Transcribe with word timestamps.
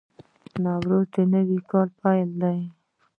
نوروز 0.63 1.05
د 1.15 1.15
نوي 1.33 1.59
کال 1.71 1.87
پیل 2.01 2.29
دی. 2.41 2.59